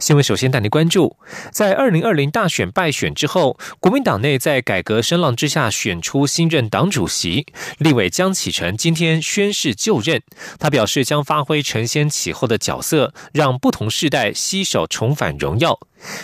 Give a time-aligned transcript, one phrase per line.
[0.00, 1.18] 新闻首先带您关注，
[1.52, 7.44] 在二零二零大选败选之后，国民党内在改革声浪之下选出新任党主席，
[7.76, 10.22] 立委江启臣今天宣誓就任。
[10.58, 15.78] 他表示将发挥承先启后的角色，让不同世代携手重返荣耀。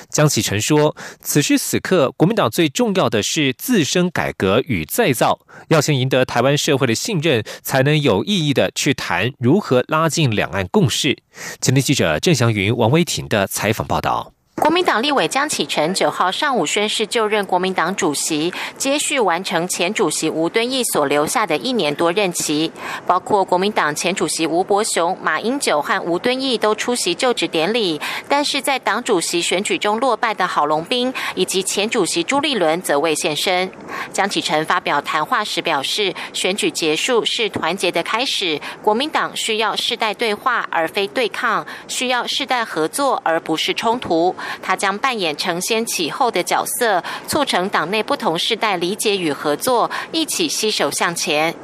[0.09, 11.19] 江启臣说：“此时此刻，国民党最重要的是自身改革与再造，要先赢得台湾社会的信任，才能有意义的去谈如何拉近两岸共识。”
[11.61, 14.36] 前天记者郑祥云、王威婷的采采访报道。
[14.57, 22.73] 国民党立委江启臣九号上午宣誓就任国民党主席，接续完成前主席吴敦义所留下的一年多任期。
[23.07, 33.71] 包括国民党前主席吴伯雄、马英九和吴敦义都出席就职典礼，但是在党主席选举中落败的郝龙斌以及前主席朱立伦则未现身。
[34.13, 44.35] 江启臣发表谈话时表示，选举结束是团结的开始，国民党需要世代对话而非对抗，需要世代合作而不是冲突。
[44.63, 51.55] 他将扮演承先启后的角色，促成党内不同世代理解与合作，一起携手向前。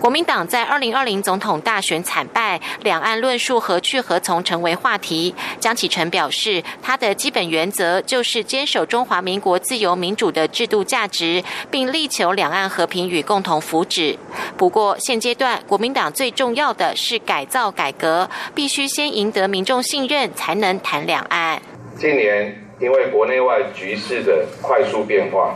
[0.00, 5.32] 国民党在二零二零总统大选惨败，两岸论述何去何从成为话题。
[5.60, 14.16] 江启臣表示，他的基本原则就是坚守中华民国自由民主的制度价值，并力求两岸和平与共同福祉。
[14.56, 21.62] 不过，现阶段国民党最重要的是改造改革，必须先赢得民众信任，才能谈两岸。
[22.00, 25.54] 近年因为国内外局势的快速变化，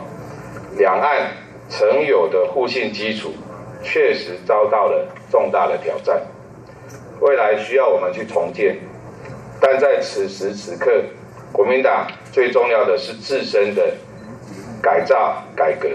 [0.77, 1.31] 两岸
[1.67, 3.33] 曾有的互信基础
[3.81, 6.21] 确实遭到了重大的挑战。
[7.19, 8.77] 未来需要我们去重建，
[9.59, 11.03] 但在此时此刻，
[11.51, 13.95] 国民党最重要的是自身的
[14.83, 15.89] 改造改革。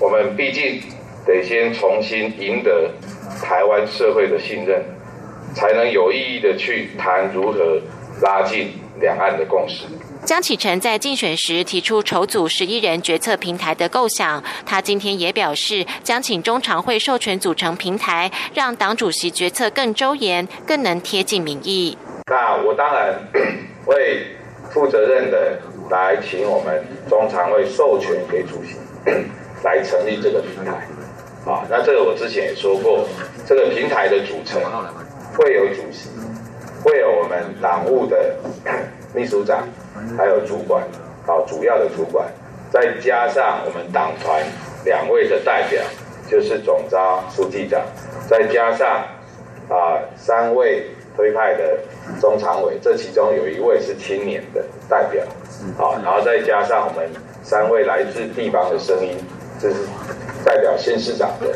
[0.00, 0.80] 我们毕竟
[1.26, 2.90] 得先重新赢得
[3.42, 4.82] 台湾社会的信任，
[5.54, 7.78] 才能有意义的去谈如何
[8.22, 8.72] 拉近。
[9.00, 9.84] 两岸的共识。
[10.24, 21.96] 江启臣在竞选时提出筹组十一人决策平台的构想，他今天也表示将请中常会授权组成平台，让党主席决策更周延，更能贴近民意。
[22.28, 23.14] 那我当然
[23.86, 24.26] 会
[24.70, 28.74] 负责任的来请我们中常会授权给主席
[29.62, 30.88] 来成立这个平台。
[31.46, 33.08] 啊，那这个我之前也说过，
[33.46, 34.60] 这个平台的组成
[35.36, 36.08] 会有主席。
[36.84, 38.36] 会有我们党务的
[39.12, 39.66] 秘书长，
[40.16, 40.86] 还有主管，
[41.26, 42.28] 好主要的主管，
[42.70, 44.40] 再加上我们党团
[44.84, 45.82] 两位的代表，
[46.30, 47.82] 就是总召书记长，
[48.28, 49.02] 再加上
[49.68, 50.86] 啊三位
[51.16, 51.78] 推派的
[52.20, 55.24] 中常委，这其中有一位是青年的代表，
[55.76, 57.10] 好，然后再加上我们
[57.42, 59.16] 三位来自地方的声音，
[59.58, 59.76] 这是
[60.44, 61.52] 代表县市长的，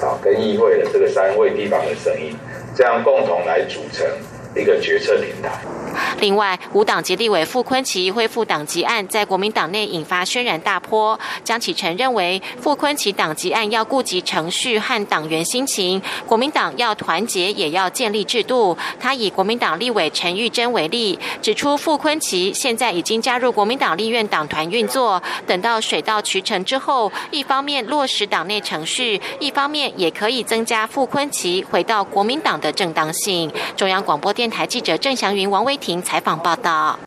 [0.00, 2.36] 好跟议会的这个三位地方的声音，
[2.74, 4.06] 这样共同来组成。
[4.54, 5.71] 一个决策平台。
[6.20, 11.18] 另外，无党籍立委傅昆奇恢复党籍案，在国民党内引发轩然大波。
[11.44, 18.76] 江启臣认为，傅昆奇党籍案要顾及程序和党员心情，国民党要团结，也要建立制度。
[19.00, 33.50] 他以国民党立委陈玉珍为例，指出傅昆奇现在已经加入国民党立院党团运作，等到水到渠成之后，一方面落实党内程序，一方面也可以增加傅昆奇回到国民党的正当性。
[33.76, 36.00] 中央广播电台记者郑祥云、王威婷。
[36.00, 36.98] 采访报道。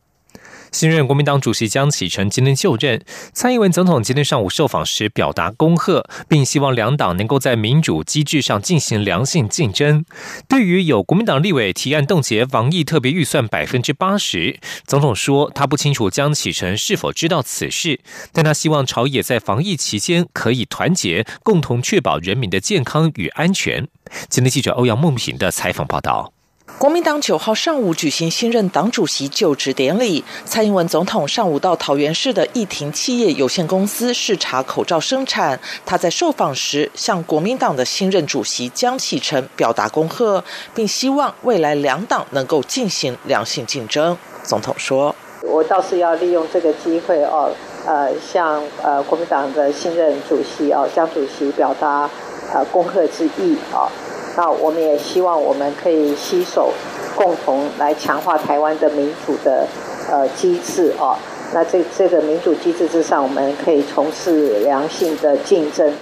[0.71, 10.03] 新任国民党主席江启臣今天就任，蔡英文总统今天上午受访时表达恭贺，并希望两党能够在民主机制上进行良性竞争。
[10.49, 18.01] 对于有国民党立委提案冻结防疫特别预算百分之八十，总统说他不清楚江启臣是否知道此事，
[18.33, 23.87] 但他希望朝野在防疫期间可以团结，共同确保人民的健康与安全。
[24.27, 26.34] 今天记者欧阳梦平的采访报道。
[26.79, 35.59] 国民党九号上午举行新任党主席就职典礼，蔡英文总统上午到桃园市的义庭企业有限公司视察口罩生产。
[35.85, 44.17] 他在受访时向国民党的新任主席江启臣表达恭贺，并希望未来两党能够进行良性竞争。
[44.43, 45.15] 总统说
[45.45, 47.51] ：“我倒是要利用这个机会哦，
[47.85, 52.09] 呃，向呃国民党的新任主席哦江主席表达
[52.51, 53.87] 呃恭贺之意啊。”
[54.35, 56.71] 那我们也希望我们可以携手，
[57.15, 59.67] 共同来强化台湾的民主的
[60.09, 61.15] 呃机制哦。
[61.53, 65.93] 那这这个民主机制之上，我们可以从事良性的竞争。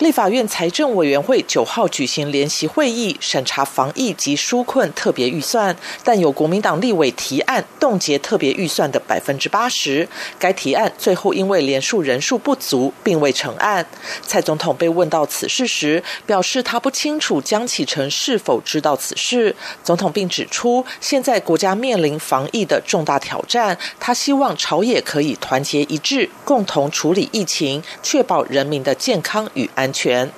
[0.00, 10.06] 立法院财政委员会九号举行联席会议，审查防疫及纾困特别预算，但有国民党立委提案冻结特别预算的百分之八十。
[10.38, 13.86] 该提案最后因为连署人数不足，并未成案。
[14.20, 19.56] 蔡总统被问到此事时，表示他不清楚江启臣是否知道此事。
[19.82, 29.85] 总统并指出，现在国家面临防疫的重大挑战，他希望朝野可以团结一致，共同处理疫情，确保人民的健康与安。
[29.86, 30.28] 安全，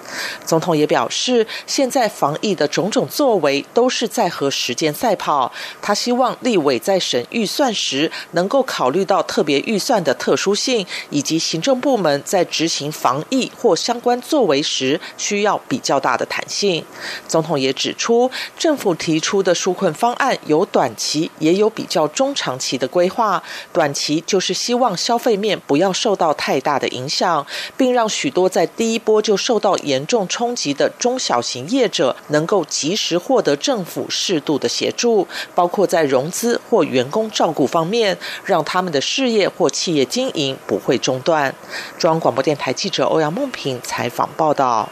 [0.45, 5.51] 总统也表示，现在防疫的种种作为都是在和时间赛跑。
[5.81, 16.85] 他希望立委在审预算时，能够考虑到特别预算的特殊性，以及行政部门在执行防疫或相关作为时需要比较大的弹性。
[17.27, 23.43] 总统也指出，政府提出的纾困方案有短期，也有比较中长期的规划。
[23.73, 27.47] 短期就是希望消费面不要受到太大的影响，
[27.79, 41.55] 并让许多在第一波就受到严重冲击的中小型业者能够及时获得政府适度的协助，包括在融资或员工照顾方面，让他们的事业或企业经营不会中断。
[41.97, 44.91] 中央广播电台记者欧阳梦平采访报道。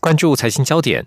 [0.00, 1.06] 关注财经焦点，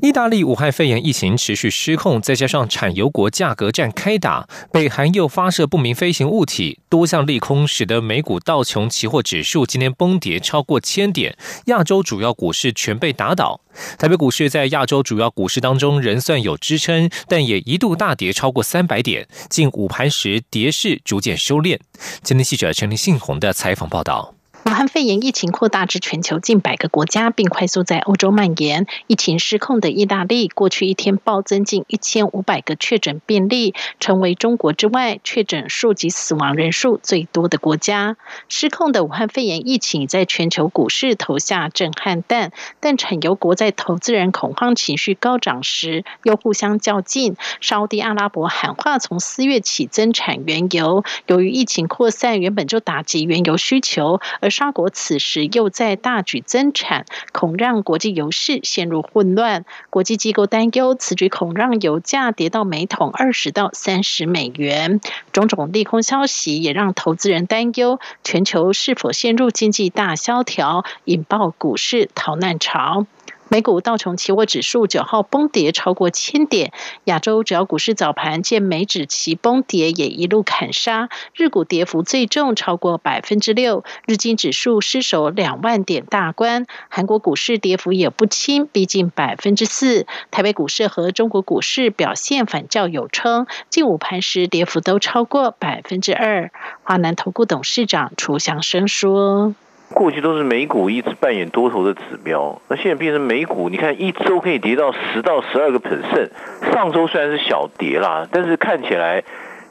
[0.00, 11.36] 意大利武汉肺炎疫情持续失控，再加上产油国价格战开打，北韩又发射不明飞行物体，多项利空使得美股道琼期货指数今天崩跌超过千点，
[11.66, 13.60] 亚洲主要股市全被打倒。
[13.98, 21.78] 台北股市在亚洲主要股市当中仍算有支撑，但也一度大跌超过三百点，近午盘时跌势逐渐收敛。
[22.22, 24.34] 今天记者陈林信宏的采访报道。
[24.64, 28.86] 武汉肺炎疫情扩大至全球近百个国家，并快速在欧洲蔓延。
[29.08, 38.16] 疫情失控的意大利，过去一天暴增近一千五百个确诊病例，成为中国之外确诊数及死亡人数最多的国家。
[38.48, 47.34] 失控的武汉肺炎疫情在全球股市投下震撼弹，但产油国在投资人恐慌情绪高涨时，又互相较劲。
[47.60, 59.64] 沙地阿拉伯喊话从四月起增产原油，由于疫情扩散，原本就打击原油需求，而沙国此时又在大举增产，恐让国际油市陷入混乱。
[59.90, 65.00] 国际机构担忧此举恐让油价跌到每桶二十到三十美元。
[65.32, 73.06] 种种利空消息也让投资人担忧，全球是否陷入经济大萧条，引爆股市逃难潮。
[73.52, 76.72] 美股道琼期货指数九号崩跌超过千点，
[77.04, 96.50] 亚洲主要股市早盘见美指齐崩跌，也一路砍杀，日股跌幅最重，超过百分之六，日经指数失守两万点大关，韩国股市跌幅也不轻，逼近百分之四，台北股市和中国股市表现反较有称，近午盘时跌幅都超过百分之二。
[96.84, 99.54] 华南投顾董事长楚祥生说。
[99.92, 106.30] 过去都是美股一直扮演多头的指标，那现在变成美股，你看一周可以跌到十到十二个 percent。
[106.72, 109.22] 上周虽然是小跌啦，但是看起来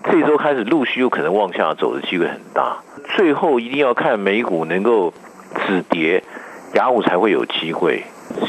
[0.03, 2.77] 这周开始陆续有可能往下走的机会很大。
[3.15, 5.13] 最后一定要看美股能够
[5.67, 6.23] 止跌，
[6.75, 8.03] 雅虎才会有机会。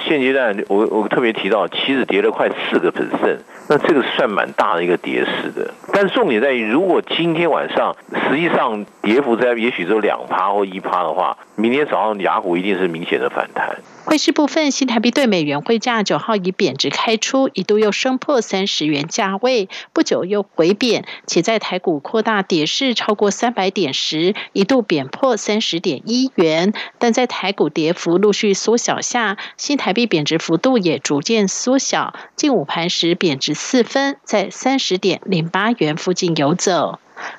[0.06, 3.38] 现阶段我我特别提到，期指跌了快四个 percent。
[3.68, 7.96] 那这个算蛮大的一个跌势的，但重点在于，如果今天晚上
[8.28, 13.78] 实际上跌幅在也许只有两趴或一趴的话，明天早上雅股一定是明显的反弹。
[14.04, 26.74] 汇市部分，新台币对美元汇价九号以贬值开出，一度又升破三十元价位，不久又回贬，且在台股扩大跌势超过三百点时，一度贬破三十点一元。
[26.98, 36.98] 但在台股跌幅陆续缩小下，新台币贬值幅度也逐渐缩小，近午盘时贬值四分，在三十点零八元附近游走。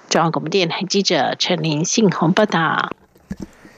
[0.10, 2.92] 中央广播电台记者陈林信宏报道。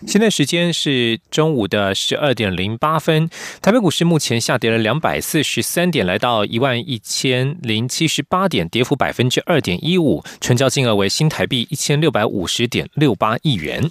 [0.06, 3.28] 现在时间是中午的十二点零八分，
[3.62, 13.90] 台北股市目前下跌了两百四十三点，来到一万一千零七十八点，跌幅百分之二点一五，成交金额为新台币一千六百五十点六八亿元。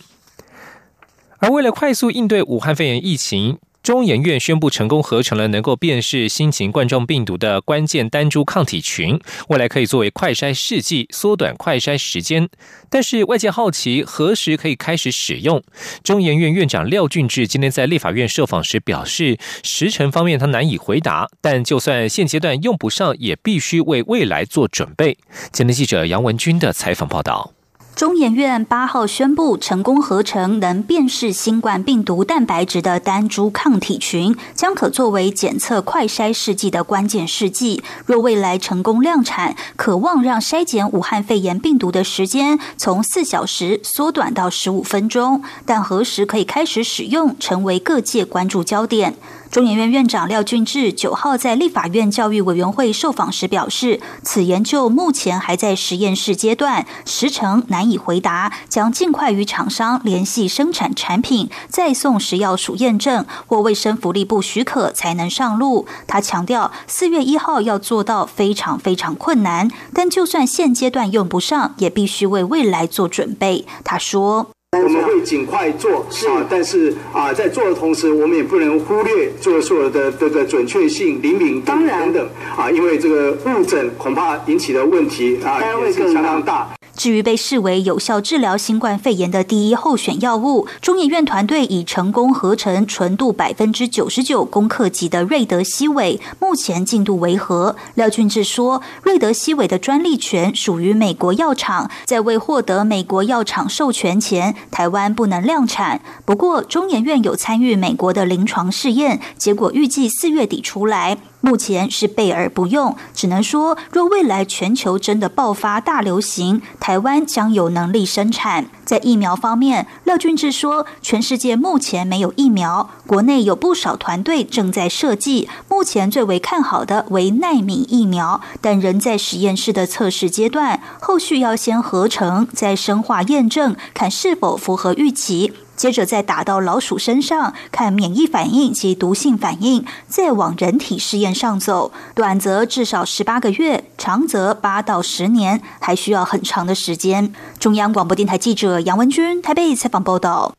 [1.39, 3.59] 而为了快速应对武汉肺炎疫情。
[3.85, 12.49] 中研院宣布成功合成了能够辨识新型冠状病毒的关键单株抗体群，未来可以作为快筛试剂，缩短快筛时间。
[12.89, 15.63] 但是外界好奇何时可以开始使用？
[16.03, 25.19] 中研院院长廖俊志今天在立法院受访时表示，时程方面他难以回答，但就算现阶段用不上，也必须为未来做准备。
[25.53, 27.54] 前天记者杨文军的采访报道。
[27.97, 37.85] 中研院八号宣布，成功合成能辨识新冠病毒蛋白质的单株抗体群，将可作为检测快筛试剂的关键试剂。
[38.05, 45.45] 若未来成功量产，可望让筛检武汉肺炎病毒的时间从四小时缩短到十五分钟。
[45.65, 49.15] 但何时可以开始使用，成为各界关注焦点。
[49.55, 65.87] 中研院院长廖俊志九号在立法院教育委员会受访时表示，此研究目前还在实验室阶段，时程难以回答，将尽快与厂商联系生产产品，再送食药署验证或卫生福利部许可才能上路。
[66.09, 73.65] 他强调，四月一号要做到非常非常困难，但就算现阶段用不上，也必须为未来做准备。
[73.85, 74.54] 他说。
[74.85, 86.69] 我们会尽快做啊，但是啊，在做的同时，我们也不能忽略做所有的这个准确性、灵敏度等等啊，因为这个误诊恐怕引起的问题啊也是相当大。
[86.97, 97.77] 至于被视为有效治疗新冠肺炎的第一候选药物，中研院团队已成功合成纯度百分之九十九、攻克级的瑞德西韦，目前进度为何？
[97.95, 106.01] 廖俊志说，瑞德西韦的专利权属于美国药厂，在未获得美国药厂授权前，台湾不能量产。
[106.25, 111.19] 不过，中研院有参与美国的临床试验，结果预计四月底出来。
[111.45, 118.71] 目前是备而不用，只能说，若未来全球真的爆发大流行，台湾将有能力生产。
[118.87, 125.51] 在疫苗方面，廖俊志说，全世界目前没有疫苗，国内有不少团队正在设计。
[125.69, 135.53] 目前最为看好的为奈米疫苗，但仍在实验室的测试阶段，后续要先合成，再生化验证，看是否符合预期。
[135.77, 141.93] 接着再打到老鼠身上，看免疫反应及毒性反应，再往人体试验上走。
[142.15, 147.33] 短则至少十八个月，长则八到十年，还需要很长的时间。
[147.59, 150.55] 中央广播电台记者杨文军台北采访报道。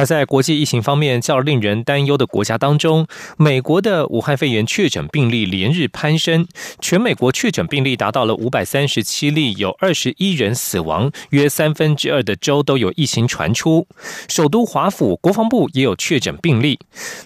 [0.00, 6.48] 而在国际疫情方面较令人担忧的国家当中，美国的武汉肺炎确诊病例连日攀升，
[6.80, 13.86] 全美国确诊病例达到了五百三十七例，有二十一人死亡，约三分之二的州都有疫情传出。
[14.26, 16.78] 首都华府国防部也有确诊病例。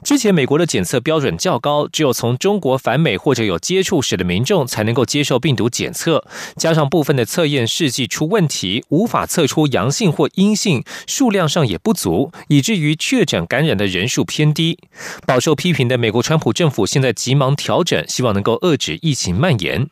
[0.02, 6.26] 之前美国的检测标准较高，只有从中国返美或者有接触史的民众才能够接受病毒检测，
[6.56, 12.32] 加上部分的测验试剂出问题，无法测出阳性或阴性，数量上也不足。
[12.48, 14.78] 以至于确诊感染的人数偏低，
[15.26, 19.90] 饱受批评的美国川普政府现在急忙调整，希望能够遏制疫情蔓延。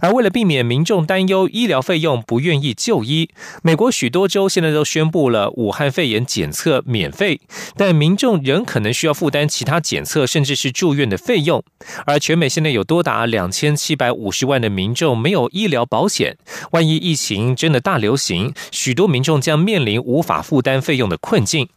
[0.00, 3.28] 而为了避免民众担忧医疗费用，不愿意就医，
[3.62, 7.38] 美国许多州现在都宣布了武汉肺炎检测免费，
[7.76, 11.62] 但民众仍可能需要负担其他检测甚至是住院的费用。
[12.06, 16.38] 而全美现在有多达两千七百五十万的民众没有医疗保险，
[16.70, 21.68] 万一疫情真的大流行，许多民众将面临无法负担费用的困境。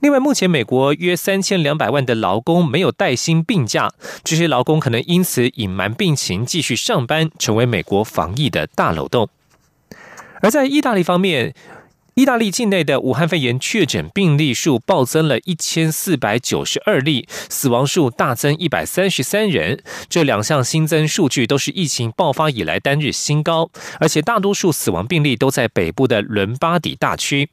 [0.00, 3.90] 另外，目前美国约三千两百万的劳工没有带薪病假，
[4.22, 9.28] 这些劳工可能因此隐瞒病情继续上班，成为美国防疫的大漏洞。
[10.40, 11.52] 而在意大利方面，
[12.14, 27.50] 意大利境内的武汉肺炎确诊病例数暴增了一千四百九十二例，死亡数大增一百三十三人，这两项新增数据都是疫情爆发以来单日新高，而且大多数死亡病例都在北部的伦巴底大区。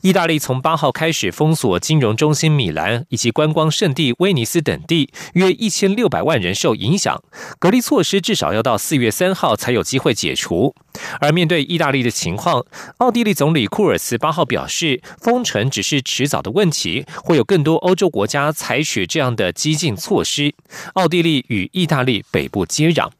[0.00, 7.22] 意大利从八号开始封锁金融中心米兰以及观光胜地威尼斯等地，约一千六百万人受影响。
[7.58, 10.74] 隔离措施至少要到四月三号才有机会解除。
[11.20, 12.64] 而面对意大利的情况，
[12.98, 20.54] 奥地利总理库尔茨八号表示，封城只是迟早的问题，会有更多欧洲国家采取这样的激进措施。
[20.94, 23.10] 奥地利与意大利北部接壤。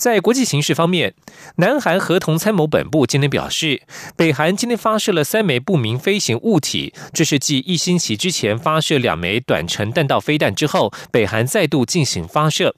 [0.00, 1.12] 在国际形势方面，
[1.56, 3.82] 南韩合同参谋本部今天表示，
[4.16, 12.74] 北韩今天发射了三枚不明飞行物体，这是继一星期之前发射两枚短程弹道飞弹之后，北韩再度进行发射。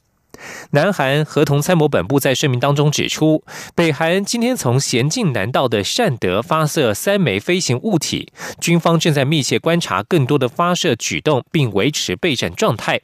[0.72, 3.44] 南韩合同参谋本部在声明当中指出，
[3.76, 13.02] 北韩今天从咸镜南道的善德发射三枚飞行物体，军方正在密切观察更多的发射举动，并维持备战状态。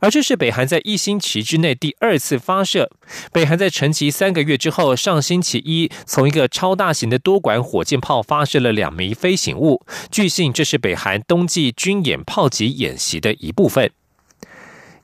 [0.00, 2.90] 而这是北韩在一星期之内第二次发射。
[3.32, 9.84] 北韩在沉寂三个月之后，上星期一从一个超大型的多管火箭炮发射了两枚飞行物。
[10.10, 13.90] 据信，这是北韩冬季军演炮击演习的一部分。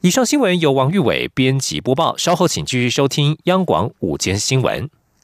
[0.01, 2.17] 以上新闻由王玉伟编辑播报。
[2.17, 4.89] 稍后请继续收听央广午间新闻。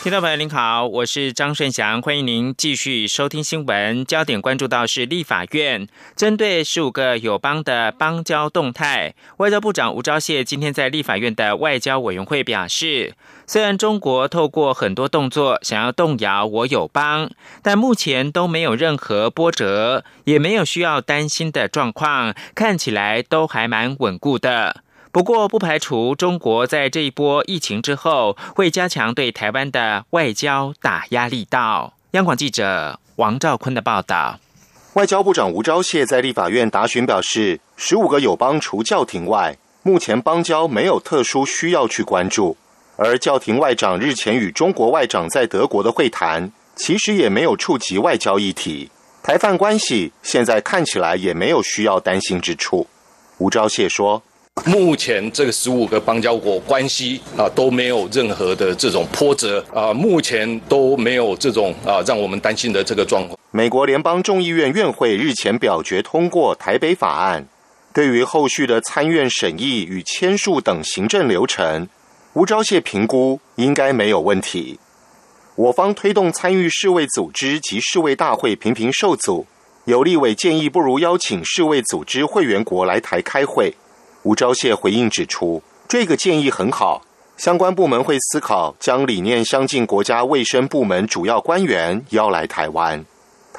[0.00, 4.04] 听众朋友您好，我是张顺祥，欢迎您继续收听新闻。
[4.04, 13.14] 焦点关注到是立法院针对十五个友邦的邦交动态，外交部长吴钊燮今天在立法院的外交委员会表示，
[13.44, 17.28] 虽然中国透过很多动作想要动摇我友邦，
[17.60, 24.84] 但目前都没有任何波折，也没有需要担心的状况，看起来都还蛮稳固的。
[25.18, 31.92] 不过，不排除中国在这一波疫情之后会加强对台湾的外交打压力道。
[32.12, 34.38] 央广记者王兆坤的报道。
[34.92, 42.56] 外交部长吴钊燮在立法院答询表示，十五个友邦除教廷外，目前邦交没有特殊需要去关注。
[42.94, 48.88] 而教廷外长日前与中国外长在德国的会谈，其实也没有触及外交议题。
[49.24, 52.86] 台泛关系现在看起来也没有需要担心之处。
[53.38, 54.22] 吴钊燮说。
[54.66, 63.38] 目前这个十五个邦交国关系啊都没有任何的这种波折啊，目前都没有这种啊让我们担心的这个状况。
[63.50, 67.46] 美国联邦众议院院会日前表决通过台北法案，
[67.94, 71.88] 对于后续的参院审议与签署等行政流程，
[72.34, 74.78] 吴钊燮评估应该没有问题。
[75.54, 79.46] 我方推动参与世卫组织及世卫大会频频受阻，
[79.86, 83.74] 有立委建议不如邀请世卫组织会员国来台开会。
[84.24, 87.02] 吴钊燮回应指出，这个建议很好，
[87.36, 93.04] 相关部门会思考将理念相近国家卫生部门主要官员邀来台湾。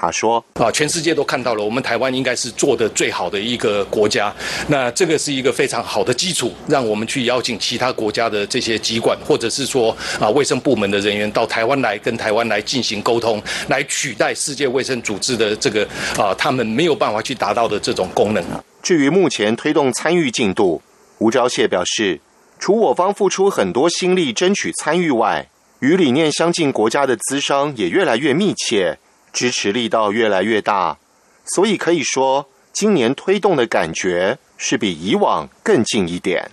[0.01, 4.33] 他说：“啊，全世界都看到了，我们台湾应该是做的最好的一个国家。
[4.67, 15.85] 那这个是一个非常好的基础，让我们去邀请其他国家的这些机关，或者是说啊卫生部门的人员到台湾来，跟台湾来进行沟通，来取代世界卫生组织的这个
[16.17, 18.41] 啊他们没有办法去达到的这种功能。”
[18.81, 20.81] 至于目前推动参与进度，
[21.19, 22.19] 吴钊燮表示，
[22.57, 28.97] 除我方付出很多心力争取参与外，与理念相近国家的资商也越来越密切，
[29.31, 30.97] 支持力道越来越大，
[31.45, 36.51] 所以可以说，今年推动的感觉是比以往更近一点。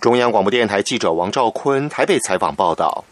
[0.00, 3.04] 中央广播电台记者王兆坤台北采访报道。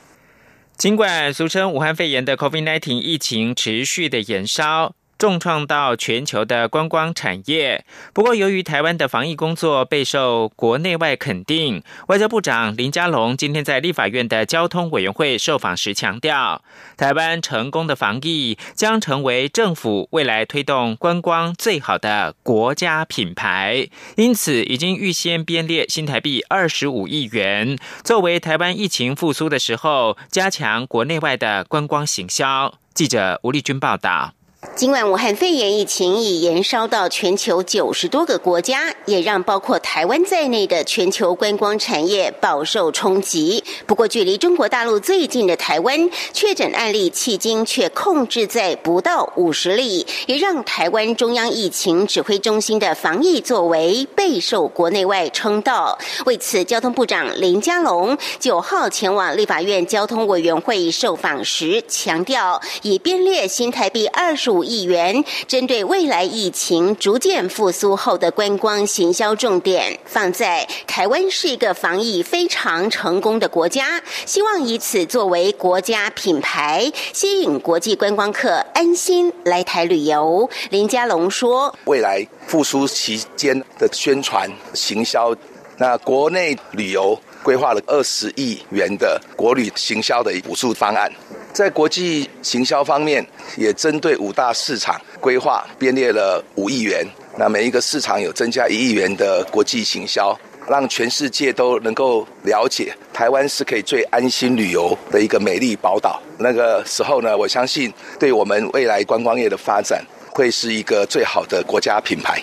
[0.77, 4.95] 尽管俗称武汉肺炎的 COVID-19 疫情持续的延烧。
[5.19, 7.85] 重创到全球的观光产业。
[8.13, 16.63] 不过，由于台湾的防疫工作备受国内外肯定，外交部长林佳龙今天在立法院的交通委员会受访时强调，
[16.97, 23.89] 台湾成功的防疫将成为政府未来推动观光最好的国家品牌。
[24.17, 32.75] 因此，已经预先编列新台币二十五亿元，作为台湾疫情复苏的时候加强国内外的观光行销。
[32.95, 34.33] 记者吴丽君报道。
[34.75, 43.65] 尽管武汉肺炎疫情已延烧到全球九十多个国家，也让包括台湾在内的全球观光产业饱受冲击。
[43.87, 55.99] 不过，距离中国大陆最近的台湾，确诊案例迄今却控制在不到五十例，也让台湾中央疫情指挥中心的防疫作为备受国内外称道。
[56.27, 64.56] 为此，交通部长林佳龙九号前往立法院交通委员会受访时强调，已编列新台币二十五。
[64.57, 80.49] 五亿元针对未来疫情逐渐复苏后的观光行销重点，放在台湾是一个防疫非常成功的国家，希望以此作为国家品牌，吸引国际观光客安心来台旅游。
[80.71, 85.35] 林佳龙说：“未来复苏期间的宣传行销，
[85.77, 91.09] 那国内旅游规划了二十亿元的国旅行销的补助方案。”
[91.55, 93.25] 在国际行销方面，
[93.57, 97.07] 也针对五大市场规划编列了五亿元。
[97.39, 100.37] 那每一个市场有增加一亿元的国际行销，
[100.69, 106.21] 让全世界都能够了解台湾是可以最安心旅游的一个美丽宝岛。
[106.39, 110.05] 那个时候呢，我相信对我们未来观光业的发展
[110.37, 112.39] 会是一个最好的国家品牌。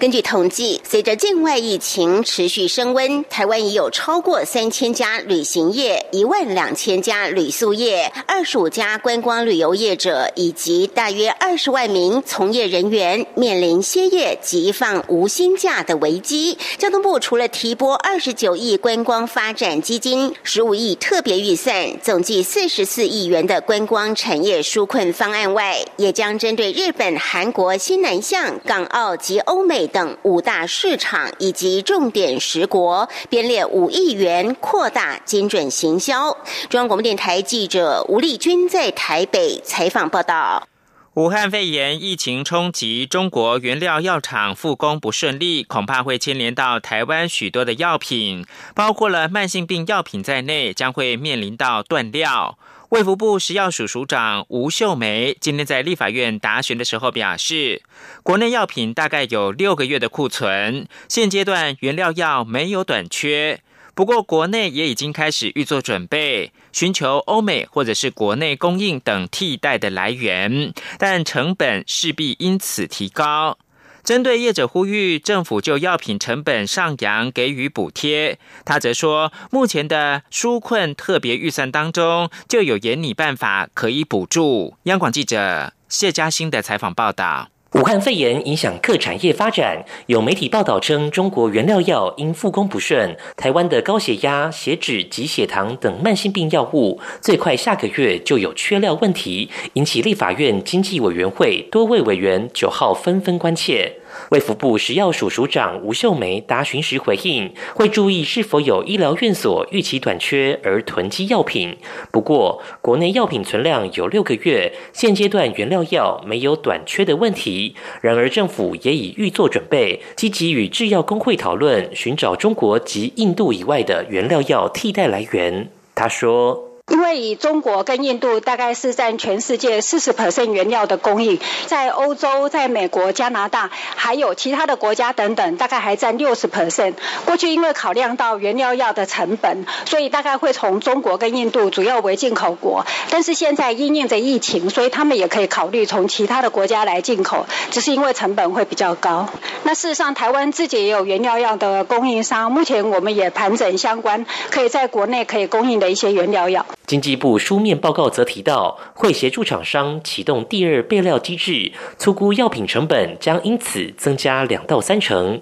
[0.00, 16.58] 根据统计，随着境外疫情持续升温，台湾已有超过三千家旅行业、一万两千家旅宿业、二十五家观光旅游业者以及大约二十万名从业人员面临歇业及放无薪假的危机。
[16.78, 36.30] 交通部除了提拨二十九亿观光发展基金、十五亿特别预算，总计四十四亿元的观光产业纾困方案外，也将针对日本、韩韩国、新南向、港澳及欧美等五大市场以及重点十国，编列五亿元扩大精准行销。
[36.70, 40.66] 中央广播电台记者吴丽君在台北采访报道。
[41.12, 52.56] 武汉肺炎疫情冲击中国原料药厂复工不顺利，恐怕会牵连到台湾许多的药品，包括了慢性病药品在内，将会面临到断料。
[52.90, 57.82] 卫福部食药署署长吴秀梅今天在立法院答询的时候表示，
[58.22, 63.60] 国内药品大概有六个月的库存，现阶段原料药没有短缺。
[63.96, 73.58] 不过，国内也已经开始预做准备，寻求欧美或者是国内供应等替代的来源，但成本势必因此提高。
[74.06, 84.76] 针对业者呼吁政府就药品成本上扬给予补贴，他则说，目前的纾困特别预算当中就有研拟办法可以补助。
[84.84, 87.48] 央广记者谢嘉欣的采访报道。
[87.74, 103.92] 武汉肺炎影响各产业发展，有媒体报道称，中国原料药因复工不顺，台湾的高血压、血脂及血糖等慢性病药物，最快下个月就有缺料问题，引起立法院经济委员会多位委员九号纷纷关切。
[104.30, 111.76] 卫福部食药署署长吴秀梅答询时回应，会注意是否有医疗院所预期短缺而囤积药品。
[112.10, 117.74] 不过，国内药品存量有六个月，现阶段原料药没有短缺的问题。
[118.00, 125.68] 然而，政府也已预做准备，积极与制药工会讨论，寻找中国及印度以外的原料药替代来源。
[125.94, 126.65] 他说。
[126.88, 136.94] 因为以中国跟印度大概是占全世界四十 percent 原料的供应，在欧洲、在美国、加拿大，还有其他的国家等等，大概还占六十 percent。
[137.24, 142.86] 过去因为考量到原料药的成本，所以大概会从中国跟印度主要为进口国。
[143.10, 149.28] 但是现在因应着疫情，所以他们也可以考虑从其他的国家来进口，只是因为成本会比较高。
[149.64, 156.64] 那事实上，台湾自己也有原料药的供应商，目前我们也盘整相关可以在国内可以供应的一些原料药。
[156.86, 165.40] 经济部书面报告则提到，会协助厂商启动第二备料机制，粗估药品成本将因此增加两到三成。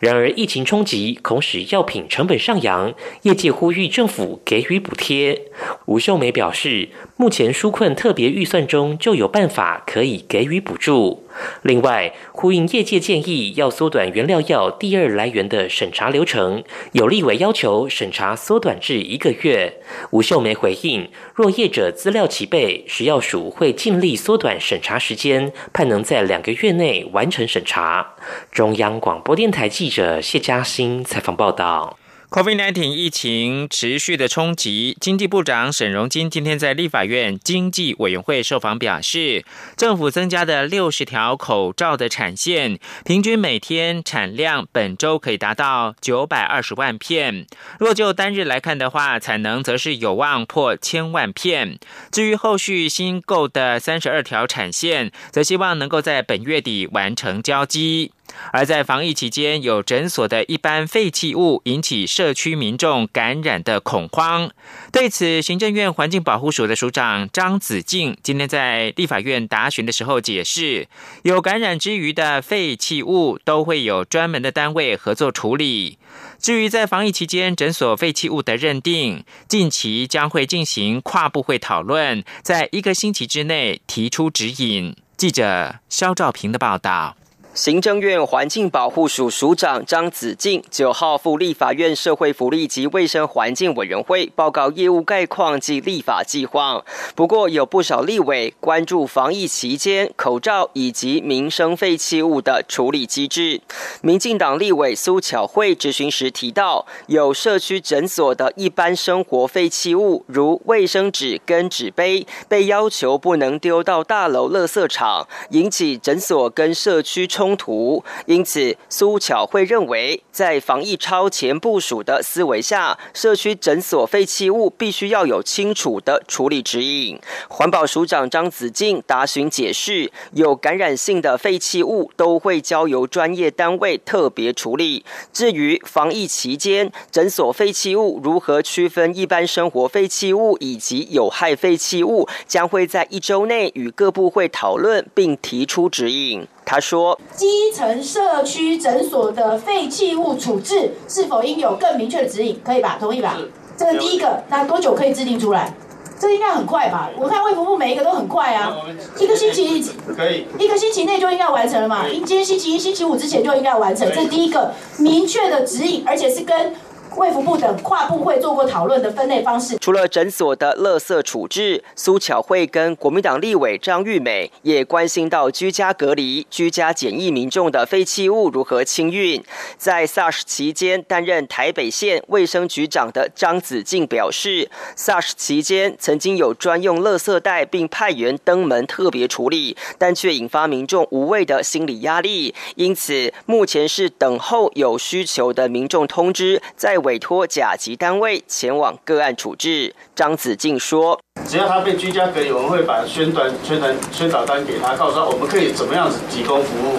[0.00, 5.42] 然而，疫情冲击恐使药品成本上扬，业界呼吁政府给予补贴。
[5.84, 11.24] 吴秀梅表示，目前纾困特别预算中就有办法可以给予补助。
[11.60, 19.74] 另外，呼应业界建议，要缩短原料药第二来源的审查流程，有立委要求审查缩短至一个月。
[20.12, 20.85] 吴秀梅回应，
[21.34, 28.14] 若业者资料齐备，食药署会尽力缩短审查时间，盼能在两个月内完成审查。
[28.52, 31.98] 中央广播电台记者谢嘉欣采访报道。
[32.28, 39.44] COVID-19 疫情持续的冲击，经济部长沈荣金今天在立法院经济委员会受访表示，
[39.76, 47.46] 政府增加的六十条口罩的产线，平均每天产量本周可以达到九百二十万片。
[47.78, 51.78] 若就单日来看的话，产能则是有望破千万片。
[52.10, 58.10] 至于后续新购的三十二条产线，则希望能够在本月底完成交机。
[58.52, 64.50] 而在防疫期间，有诊所的一般废弃物引起社区民众感染的恐慌。
[64.92, 70.88] 对此，行政院环境保护署的署长张子静今天在立法院答询的时候解释，
[71.22, 75.98] 有感染之余的废弃物都会有专门的单位合作处理。
[76.38, 84.94] 至于在防疫期间诊所废弃物的认定，近期将会进行跨部会讨论，在一个星期之内提出指引。
[85.16, 87.16] 记者肖兆平的报道。
[87.56, 96.84] 行政院环境保护署署长张子静九号赴立法院社会福利及卫生环境委员会报告业务概况及立法计划。
[97.14, 103.62] 不过，有不少立委关注防疫期间口罩以及民生废弃物的处理机制。
[104.02, 117.45] 民进党立委苏巧慧质询时提到，有社区诊所的一般生活废弃物，如卫生纸跟纸杯，被要求不能丢到大楼垃圾场，引起诊所跟社区冲。
[117.46, 118.02] 冲突。
[118.26, 127.16] 因此，苏巧慧认为，在防疫超前部署的思维下，社区诊所废弃物必须要有清楚的处理指引。
[127.48, 135.04] 环保署长张子静答询解释，有感染性的废弃物都会交由专业单位特别处理。
[135.32, 146.48] 至于防疫期间诊所废弃物如何区分一般生活废弃物以及有害废弃物，将会在一周内与各部会讨论并提出指引。
[146.68, 152.60] 他说：“基层社区诊所的废弃物处置是否应有更明确的指引？
[152.64, 152.96] 可以吧？
[152.98, 153.38] 同意吧？
[153.78, 154.42] 这是第一个。
[154.48, 155.72] 那多久可以制定出来？
[156.18, 157.08] 这应该很快吧？
[157.16, 158.76] 我看卫福部每一个都很快啊，
[159.20, 159.80] 一个星期
[160.16, 162.04] 可以，一个星期内就应该完成了嘛。
[162.08, 164.08] 今天星期一、星期五之前就应该完成。
[164.12, 166.74] 这是第一个明确的指引，而且是跟。”
[167.16, 169.78] 卫福部等跨部会做过讨论的分类方式。
[169.78, 179.42] 除了诊所的垃圾处置，苏巧慧跟国民党立委张玉美也关心到居家隔离、居家检疫民众的废弃物如何清运。
[179.78, 192.54] 在 SARS 期间担任台北县卫生局长的张子静表示，SARS 期间曾经有专用垃圾袋，并派员登门特别处理，但却引发民众无谓的心理压力。
[192.74, 196.98] 因此，目前是等候有需求的民众通知，在。
[197.06, 199.94] 委托甲级单位前往个案处置。
[200.16, 206.98] 张子敬说：“只要他被居家隔离，我们会把宣传、宣传、宣导单给他，告诉他我们可以怎么样子提供服务。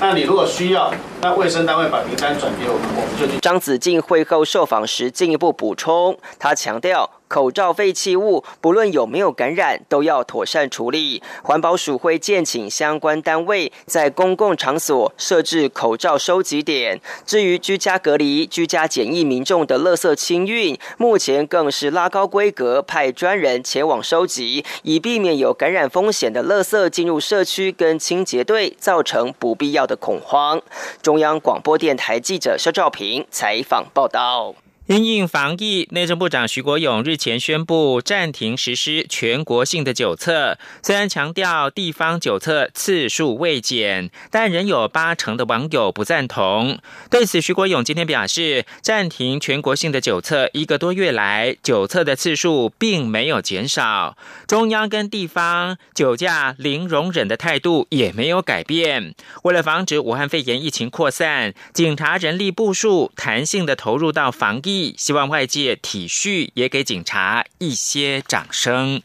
[0.00, 7.08] 那你如果需要，那卫生单位把名单转给我们，我们就去。”张子敬会后受访时进一步补充，他强调。
[7.28, 11.22] 口罩废弃物不论有没有感染，都要妥善处理。
[11.42, 17.00] 环保署会建请相关单位在公共场所设置口罩收集点。
[17.24, 30.60] 至于居家隔离、居家检疫民众的垃圾清运，目前更是拉高规格，派专人前往收集，以避免有感染风险的垃圾进入社区跟清洁队，造成不必要的恐慌。
[31.02, 34.65] 中央广播电台记者肖兆平采访报道。
[34.86, 40.58] 因应防疫，内政部长徐国勇日前宣布暂停实施全国性的酒测。
[40.80, 46.78] 虽然强调地方酒测次数未减，但仍有八成的网友不赞同。
[47.10, 59.16] 对此，徐国勇今天表示，暂停全国性的酒测一个多月来，酒测的次数并没有减少，中央跟地方酒驾零容忍的态度也没有改变。
[59.42, 64.75] 为了防止武汉肺炎疫情扩散，警察人力部署弹性的投入到防疫。
[64.96, 69.02] 希望外界体恤，也给警察一些掌声。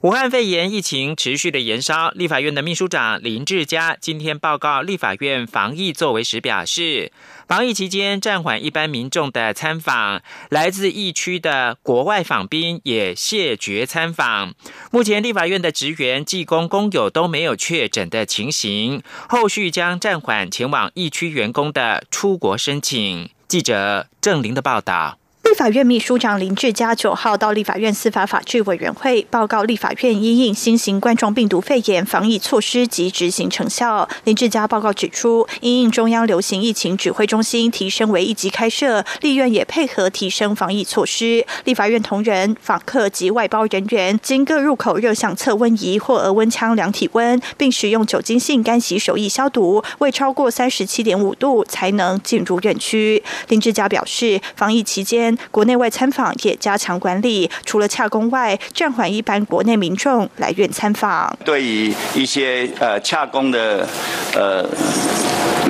[0.00, 7.10] 武汉肺炎疫情持续的延烧，立法院的秘书长林志佳今天报告立法院防疫作为时表示，
[7.46, 14.54] 防疫期间暂缓一般民众的参访，来自疫区的国外访宾也谢绝参访。
[14.90, 23.30] 目前立法院的职员、技工、工友都没有确诊的情形，后续将暂缓前往疫区员工的出国申请。
[23.46, 25.18] 记者郑玲的报道。
[25.54, 34.08] 法院秘书长林志嘉九号到立法院司法法制委员会报告立法院因应新型冠状病毒肺炎防疫措施及执行成效。
[34.24, 41.46] 林志嘉报告指出，因应中央流行疫情指挥中心提升为一级开设，立院也配合提升防疫措施。
[41.64, 53.22] 立法院同仁、访客及外包人员经各入口热像测温仪或额温枪量体温，并使用酒精性干洗手液消毒，未超过三十七点五度才能进入院区。
[53.48, 55.38] 林志嘉表示，防疫期间。
[55.50, 61.36] 国内外参访也加强管理，除了洽公外，暂缓一般国内民众来院参访。
[61.44, 63.86] 对于一些呃洽公的
[64.34, 64.64] 呃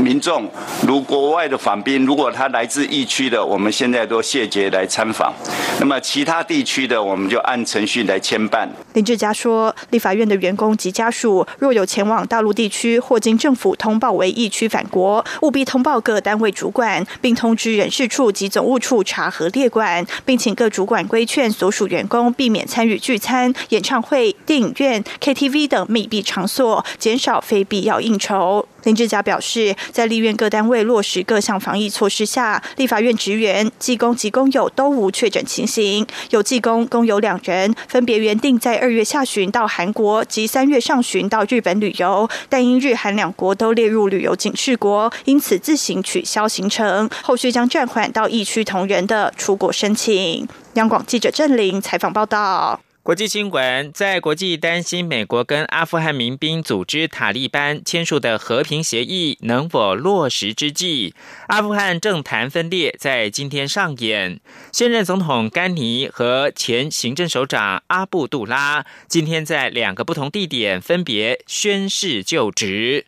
[0.01, 0.49] 民众，
[0.87, 5.33] 如国外的访宾，如果他来自疫区的，我们现在都谢绝来参访。
[5.81, 8.69] 那么其他地区的，我们就按程序来牵办。
[8.95, 28.67] 林志佳说，立法院的员工及家属若有前往大陆地区或经政府通报为疫区返国，务必通报各单位主管，并通知人事处及总务处查核列会馆，并请各主管规劝所属员工避免参与聚餐、演唱会、电影院、KTV 等密闭场所，减少非必要应酬。
[28.85, 36.07] 林志嘉表示，在立院各单位落实各项防疫措施下，立法院职员、技工及工友都无确诊情形。
[36.31, 47.09] 有技工、工友两人分别原定在二月下旬到韩国及三月上旬到日本旅游，但因日韩两国都列入旅游警示国，因此自行取消行程。
[47.23, 50.47] 后续将暂缓到疫区同仁的出国申请。
[50.75, 52.81] 央广记者郑玲采访报道。
[53.05, 61.13] 国际新闻：在国际担心美国跟阿富汗民兵组织塔利班签署的和平协议能否落实之际，
[61.49, 64.41] 阿富汗政坛分裂在今天上演。
[64.73, 73.05] 现任总统甘尼和前行政首长阿布杜拉今天在两个不同地点分别宣誓就职。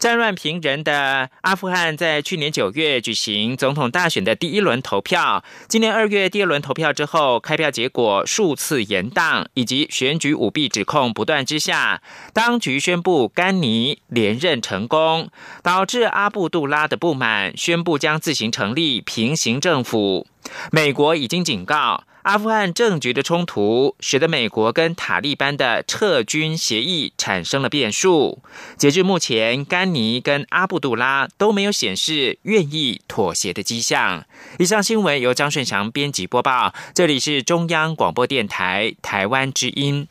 [0.00, 12.00] 战乱频仍的阿富汗在去年九月举行总统大选的第一轮投票，今年二月第二轮投票之后，开票结果数次延宕，以及选举舞弊指控不断之下，
[12.32, 15.28] 当局宣布甘尼连任成功，
[15.62, 20.26] 导致阿布杜拉的不满，宣布将自行成立平行政府。
[20.72, 22.04] 美国已经警告。
[22.22, 28.42] 阿富汗政局的冲突，使得美国跟塔利班的撤军协议产生了变数。
[28.76, 34.24] 截至目前，甘尼跟阿布杜拉都没有显示愿意妥协的迹象。
[34.58, 40.06] 以上新闻由张顺祥编辑播报，这里是中央广播电台台湾之音。